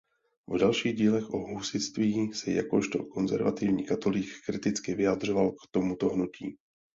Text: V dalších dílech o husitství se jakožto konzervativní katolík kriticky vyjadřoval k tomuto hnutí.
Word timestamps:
V 0.47 0.57
dalších 0.57 0.95
dílech 0.95 1.29
o 1.33 1.37
husitství 1.37 2.33
se 2.33 2.51
jakožto 2.51 3.03
konzervativní 3.05 3.85
katolík 3.85 4.29
kriticky 4.45 4.93
vyjadřoval 4.95 5.51
k 5.51 5.67
tomuto 5.71 6.09
hnutí. 6.09 6.57